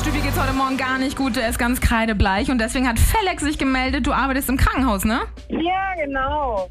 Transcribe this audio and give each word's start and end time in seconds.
Stübi 0.00 0.20
geht's 0.22 0.40
heute 0.40 0.54
Morgen 0.54 0.78
gar 0.78 0.96
nicht 0.96 1.14
gut. 1.14 1.36
Er 1.36 1.50
ist 1.50 1.58
ganz 1.58 1.78
kreidebleich 1.78 2.50
und 2.50 2.56
deswegen 2.58 2.88
hat 2.88 2.98
Felix 2.98 3.42
sich 3.42 3.58
gemeldet. 3.58 4.06
Du 4.06 4.14
arbeitest 4.14 4.48
im 4.48 4.56
Krankenhaus, 4.56 5.04
ne? 5.04 5.20
Ja, 5.50 5.94
genau. 6.02 6.70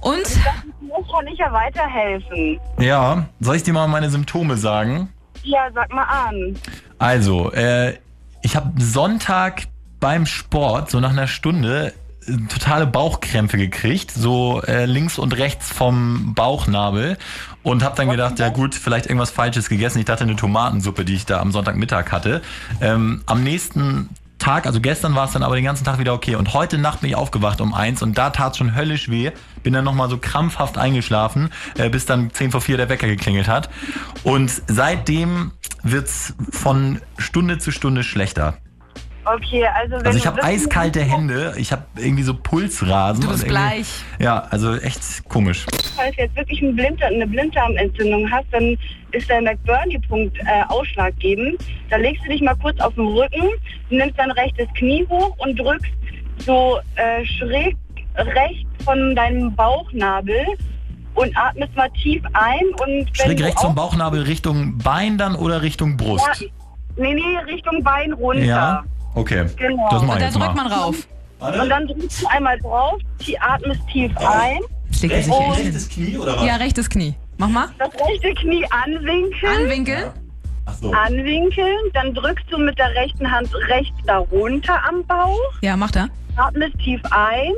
Und? 0.00 0.20
Ich 0.20 0.44
dachte, 0.44 0.68
mir 0.80 1.04
kann 1.12 1.26
ich 1.26 1.38
ja 1.40 1.52
weiterhelfen. 1.52 2.60
Ja, 2.78 3.26
soll 3.40 3.56
ich 3.56 3.64
dir 3.64 3.72
mal 3.72 3.88
meine 3.88 4.10
Symptome 4.10 4.56
sagen? 4.56 5.12
Ja, 5.42 5.68
sag 5.74 5.92
mal 5.92 6.04
an. 6.04 6.56
Also, 7.00 7.50
äh, 7.50 7.98
ich 8.42 8.54
habe 8.54 8.80
Sonntag 8.80 9.64
beim 9.98 10.24
Sport, 10.24 10.90
so 10.90 11.00
nach 11.00 11.10
einer 11.10 11.26
Stunde, 11.26 11.94
totale 12.48 12.86
Bauchkrämpfe 12.86 13.56
gekriegt, 13.56 14.10
so 14.10 14.62
äh, 14.62 14.84
links 14.86 15.18
und 15.18 15.36
rechts 15.36 15.72
vom 15.72 16.34
Bauchnabel 16.34 17.16
und 17.62 17.82
habe 17.82 17.96
dann 17.96 18.08
gedacht, 18.08 18.38
ja 18.38 18.48
gut, 18.48 18.74
vielleicht 18.74 19.06
irgendwas 19.06 19.30
Falsches 19.30 19.68
gegessen. 19.68 19.98
Ich 19.98 20.04
dachte 20.04 20.24
eine 20.24 20.36
Tomatensuppe, 20.36 21.04
die 21.04 21.14
ich 21.14 21.26
da 21.26 21.40
am 21.40 21.52
Sonntagmittag 21.52 22.12
hatte. 22.12 22.42
Ähm, 22.80 23.22
am 23.26 23.42
nächsten 23.42 24.08
Tag, 24.38 24.66
also 24.66 24.80
gestern 24.80 25.14
war 25.14 25.24
es 25.24 25.32
dann 25.32 25.42
aber 25.42 25.56
den 25.56 25.64
ganzen 25.64 25.84
Tag 25.84 25.98
wieder 25.98 26.14
okay. 26.14 26.36
Und 26.36 26.54
heute 26.54 26.78
Nacht 26.78 27.00
bin 27.00 27.10
ich 27.10 27.16
aufgewacht 27.16 27.60
um 27.60 27.74
eins 27.74 28.02
und 28.02 28.16
da 28.16 28.30
tat 28.30 28.56
schon 28.56 28.76
höllisch 28.76 29.08
weh. 29.08 29.32
Bin 29.62 29.72
dann 29.72 29.84
nochmal 29.84 30.08
so 30.08 30.18
krampfhaft 30.18 30.78
eingeschlafen, 30.78 31.50
äh, 31.76 31.88
bis 31.90 32.06
dann 32.06 32.32
10 32.32 32.52
vor 32.52 32.60
4 32.60 32.76
der 32.76 32.88
Wecker 32.88 33.08
geklingelt 33.08 33.48
hat. 33.48 33.68
Und 34.22 34.50
seitdem 34.68 35.52
wird's 35.82 36.34
von 36.50 37.00
Stunde 37.16 37.58
zu 37.58 37.72
Stunde 37.72 38.04
schlechter. 38.04 38.58
Okay, 39.34 39.64
also 39.66 39.96
wenn 39.96 40.06
Also 40.06 40.18
ich 40.18 40.26
habe 40.26 40.42
eiskalte 40.42 41.00
Hände, 41.02 41.54
ich 41.58 41.72
habe 41.72 41.82
irgendwie 41.96 42.22
so 42.22 42.34
Pulsrasen. 42.34 43.22
Du 43.22 43.28
bist 43.28 43.46
bleich. 43.46 43.86
Ja, 44.18 44.46
also 44.50 44.76
echt 44.76 45.00
komisch. 45.28 45.66
Falls 45.96 46.14
du 46.16 46.22
jetzt 46.22 46.36
wirklich 46.36 46.62
einen 46.62 46.76
Blinddarm, 46.76 47.14
eine 47.14 47.26
Blinddarmentzündung 47.26 48.30
hast, 48.30 48.46
dann 48.52 48.76
ist 49.12 49.28
der 49.28 49.42
McBurney-Punkt 49.42 50.38
äh, 50.38 50.62
ausschlaggebend. 50.68 51.62
Da 51.90 51.96
legst 51.96 52.24
du 52.24 52.30
dich 52.30 52.40
mal 52.40 52.54
kurz 52.56 52.78
auf 52.80 52.94
den 52.94 53.06
Rücken, 53.06 53.48
nimmst 53.90 54.18
dein 54.18 54.30
rechtes 54.30 54.68
Knie 54.74 55.06
hoch 55.08 55.34
und 55.38 55.58
drückst 55.58 55.92
so 56.38 56.78
äh, 56.96 57.24
schräg 57.24 57.76
rechts 58.16 58.84
von 58.84 59.14
deinem 59.14 59.54
Bauchnabel 59.54 60.46
und 61.14 61.36
atmest 61.36 61.74
mal 61.76 61.90
tief 62.02 62.22
ein 62.32 62.64
und 62.80 63.08
Schräg 63.16 63.42
rechts 63.42 63.60
vom 63.62 63.74
Bauchnabel 63.74 64.22
Richtung 64.22 64.78
Bein 64.78 65.18
dann 65.18 65.34
oder 65.34 65.62
Richtung 65.62 65.90
Ja, 65.90 65.96
Brust? 65.96 66.44
nee, 66.96 67.14
nee, 67.14 67.38
Richtung 67.52 67.82
Bein 67.82 68.12
runter. 68.12 68.44
Ja, 68.44 68.84
okay. 69.14 69.46
Genau. 69.56 69.88
Das 69.90 70.02
mach 70.02 70.08
Und 70.14 70.14
ich 70.14 70.18
da 70.20 70.24
jetzt 70.26 70.34
drückt 70.36 70.54
mal. 70.54 70.64
man 70.64 70.72
rauf. 70.72 71.08
Und 71.40 71.68
dann 71.68 71.86
drückst 71.86 72.22
du 72.22 72.26
einmal 72.28 72.58
drauf, 72.58 73.00
die 73.26 73.38
atmest 73.40 73.80
tief 73.92 74.10
ein, 74.16 74.58
Schlägt 74.90 75.14
sich 75.24 75.32
echt 75.32 75.42
hin. 75.54 75.64
Rechtes 75.66 75.88
Knie 75.88 76.18
oder 76.18 76.36
was? 76.36 76.44
Ja, 76.44 76.56
rechtes 76.56 76.90
Knie. 76.90 77.14
Mach 77.36 77.48
mal. 77.48 77.68
das 77.78 77.90
rechte 78.08 78.34
Knie 78.34 78.64
anwinkeln. 78.70 79.56
Anwinkeln. 79.56 80.04
Ach 80.66 80.74
so. 80.74 80.92
anwinkeln, 80.92 81.78
dann 81.94 82.12
drückst 82.12 82.44
du 82.50 82.58
mit 82.58 82.76
der 82.78 82.90
rechten 82.94 83.30
Hand 83.30 83.48
rechts 83.68 83.96
darunter 84.06 84.78
am 84.86 85.02
Bauch, 85.06 85.38
Ja, 85.62 85.76
macht 85.76 85.96
er. 85.96 86.08
atmest 86.36 86.76
tief 86.80 87.00
ein 87.10 87.52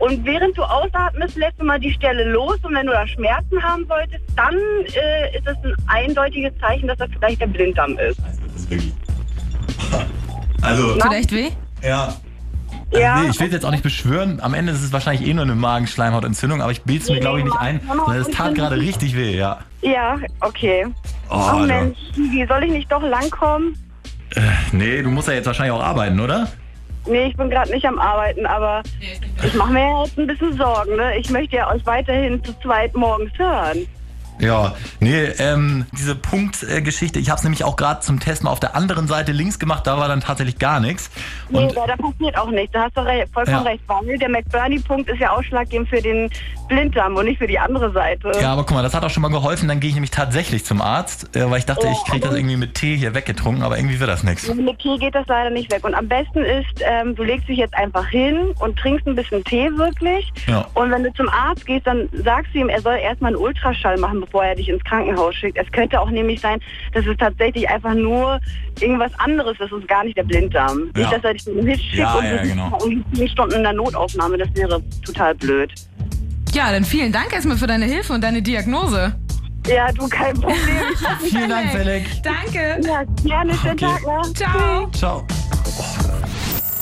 und 0.00 0.22
während 0.26 0.58
du 0.58 0.62
ausatmest, 0.62 1.36
lässt 1.36 1.58
du 1.58 1.64
mal 1.64 1.78
die 1.80 1.92
Stelle 1.92 2.24
los 2.30 2.58
und 2.62 2.74
wenn 2.74 2.86
du 2.86 2.92
da 2.92 3.06
Schmerzen 3.06 3.62
haben 3.62 3.86
solltest, 3.86 4.22
dann 4.36 4.54
äh, 4.54 5.38
ist 5.38 5.46
es 5.46 5.56
ein 5.64 5.74
eindeutiges 5.86 6.52
Zeichen, 6.60 6.88
dass 6.88 6.98
das 6.98 7.08
vielleicht 7.12 7.40
der 7.40 7.46
Blinddarm 7.46 7.92
ist. 7.98 8.20
Also, 8.22 8.40
das 8.46 8.56
ist 8.56 8.70
wirklich. 8.70 8.92
Also, 10.62 10.96
Tut 10.98 11.12
echt 11.12 11.32
weh? 11.32 11.50
ja. 11.82 12.14
Ja. 12.94 13.22
Nee, 13.22 13.30
ich 13.30 13.40
will 13.40 13.46
es 13.46 13.54
jetzt 13.54 13.64
auch 13.64 13.70
nicht 13.70 13.82
beschwören. 13.82 14.38
Am 14.42 14.52
Ende 14.52 14.70
ist 14.72 14.82
es 14.82 14.92
wahrscheinlich 14.92 15.26
eh 15.26 15.32
nur 15.32 15.44
eine 15.44 15.54
Magenschleimhautentzündung, 15.54 16.60
aber 16.60 16.72
ich 16.72 16.82
bilde 16.82 17.02
es 17.02 17.08
mir, 17.10 17.20
glaube 17.20 17.38
ich, 17.38 17.44
nicht 17.46 17.56
ein. 17.56 17.80
Sondern 17.86 18.20
es 18.20 18.28
tat 18.28 18.54
gerade 18.54 18.76
richtig 18.76 19.16
weh, 19.16 19.34
ja. 19.36 19.60
Ja, 19.80 20.16
okay. 20.40 20.86
Oh, 21.30 21.52
Oh. 21.54 21.58
Mensch, 21.60 21.96
wie 22.14 22.46
soll 22.46 22.64
ich 22.64 22.70
nicht 22.70 22.92
doch 22.92 23.02
langkommen? 23.02 23.76
Nee, 24.72 25.00
du 25.02 25.08
musst 25.10 25.28
ja 25.28 25.34
jetzt 25.34 25.46
wahrscheinlich 25.46 25.72
auch 25.72 25.82
arbeiten, 25.82 26.20
oder? 26.20 26.48
Nee, 27.06 27.28
ich 27.28 27.36
bin 27.36 27.48
gerade 27.48 27.70
nicht 27.70 27.84
am 27.86 27.98
Arbeiten, 27.98 28.44
aber 28.44 28.82
ich 29.42 29.54
mache 29.54 29.72
mir 29.72 29.80
ja 29.80 30.04
jetzt 30.04 30.18
ein 30.18 30.26
bisschen 30.26 30.56
Sorgen. 30.58 30.94
Ne? 30.96 31.16
Ich 31.18 31.30
möchte 31.30 31.56
ja 31.56 31.70
euch 31.70 31.84
weiterhin 31.86 32.44
zu 32.44 32.52
zweit 32.60 32.94
morgens 32.94 33.32
hören. 33.38 33.86
Ja, 34.42 34.74
nee, 34.98 35.26
ähm, 35.38 35.86
diese 35.96 36.16
Punktgeschichte, 36.16 37.20
ich 37.20 37.30
habe 37.30 37.38
es 37.38 37.44
nämlich 37.44 37.62
auch 37.62 37.76
gerade 37.76 38.00
zum 38.00 38.18
Test 38.18 38.42
mal 38.42 38.50
auf 38.50 38.58
der 38.58 38.74
anderen 38.74 39.06
Seite 39.06 39.30
links 39.30 39.60
gemacht, 39.60 39.86
da 39.86 39.98
war 39.98 40.08
dann 40.08 40.20
tatsächlich 40.20 40.58
gar 40.58 40.80
nichts. 40.80 41.10
Nee, 41.52 41.66
Und 41.66 41.76
da, 41.76 41.96
passiert 41.96 42.38
auch 42.38 42.50
nichts. 42.50 42.72
Da 42.72 42.82
hast 42.84 42.96
du 42.96 43.00
re 43.02 43.24
vollkommen 43.32 43.64
Ja. 43.64 43.70
recht, 43.70 43.82
weil 43.86 44.18
der 44.18 44.28
McBurney-Punkt 44.28 45.08
ist 45.10 45.18
ja 45.20 45.30
ausschlaggebend 45.30 45.88
für 45.88 46.00
den 46.00 46.30
Blinddarm 46.68 47.16
und 47.16 47.26
nicht 47.26 47.38
für 47.38 47.46
die 47.46 47.58
andere 47.58 47.92
Seite. 47.92 48.32
ja, 48.40 48.52
aber 48.52 48.62
guck 48.64 48.72
mal, 48.76 48.82
das 48.82 48.94
hat 48.94 49.04
auch 49.04 49.10
schon 49.10 49.22
mal 49.22 49.30
geholfen. 49.30 49.68
Dann 49.68 49.80
gehe 49.80 49.88
ich 49.88 49.94
nämlich 49.94 50.10
tatsächlich 50.10 50.64
zum 50.64 50.80
Arzt, 50.80 51.36
äh, 51.36 51.50
weil 51.50 51.58
ich 51.58 51.66
dachte, 51.66 51.86
ich 51.88 52.04
kriege 52.10 52.26
das 52.26 52.34
irgendwie 52.34 52.56
mit 52.56 52.74
Tee 52.74 52.96
hier 52.96 53.14
weggetrunken, 53.14 53.62
aber 53.62 53.76
irgendwie 53.76 54.00
wird 54.00 54.08
das 54.08 54.22
nichts. 54.22 54.52
Mit 54.54 54.78
Tee 54.78 54.96
geht 54.98 55.14
das 55.14 55.26
leider 55.26 55.50
nicht 55.50 55.70
weg. 55.70 55.84
Und 55.84 55.94
am 55.94 56.08
besten 56.08 56.38
ist, 56.44 56.80
ähm, 56.80 57.14
du 57.14 57.22
legst 57.22 57.48
dich 57.48 57.58
jetzt 57.58 57.74
einfach 57.74 58.06
hin 58.08 58.52
und 58.60 58.78
trinkst 58.78 59.06
ein 59.06 59.14
bisschen 59.14 59.44
Tee 59.44 59.70
wirklich. 59.76 60.32
Ja. 60.46 60.66
Und 60.74 60.90
wenn 60.90 61.02
du 61.04 61.12
zum 61.14 61.28
Arzt 61.28 61.66
gehst, 61.66 61.86
dann 61.86 62.08
sagst 62.24 62.54
du 62.54 62.58
ihm, 62.60 62.68
er 62.68 62.80
soll 62.80 62.96
erstmal 62.96 63.32
einen 63.34 63.42
Ultraschall 63.42 63.98
machen, 63.98 64.20
bevor 64.20 64.44
er 64.44 64.54
dich 64.54 64.68
ins 64.68 64.82
Krankenhaus 64.84 65.34
schickt. 65.34 65.58
Es 65.58 65.70
könnte 65.72 66.00
auch 66.00 66.10
nämlich 66.10 66.40
sein, 66.40 66.60
dass 66.94 67.04
es 67.06 67.16
tatsächlich 67.18 67.68
einfach 67.68 67.94
nur 67.94 68.40
irgendwas 68.80 69.12
anderes 69.18 69.58
ist 69.60 69.72
und 69.72 69.86
gar 69.88 70.04
nicht 70.04 70.16
der 70.16 70.24
Blinddarm. 70.24 70.90
Ja. 70.96 71.00
Nicht, 71.02 71.12
dass 71.12 71.24
er 71.24 71.34
dich 71.34 71.41
in 71.46 71.56
den 71.56 71.66
Hitz 71.66 71.80
schickt 71.80 71.94
Ja, 71.98 72.14
und 72.14 72.24
ja, 72.24 72.42
genau. 72.42 72.78
zehn 73.14 73.28
Stunden 73.28 73.54
in 73.56 73.62
der 73.62 73.72
Notaufnahme. 73.72 74.38
Das 74.38 74.48
wäre 74.54 74.82
total 75.04 75.34
blöd. 75.34 75.70
Ja, 76.52 76.70
dann 76.70 76.84
vielen 76.84 77.12
Dank 77.12 77.32
erstmal 77.32 77.56
für 77.56 77.66
deine 77.66 77.86
Hilfe 77.86 78.12
und 78.12 78.22
deine 78.22 78.42
Diagnose. 78.42 79.14
Ja, 79.66 79.92
du, 79.92 80.08
kein 80.08 80.34
Problem. 80.34 80.56
Vielen 81.20 81.48
Dank, 81.48 81.70
Felix. 81.70 82.20
Danke. 82.22 82.80
ja, 82.84 83.04
gerne, 83.24 83.54
schönen 83.54 83.72
Okay. 83.74 83.86
Tag 83.86 84.02
noch. 84.02 84.34
Ciao. 84.34 84.90
Ciao. 84.90 85.26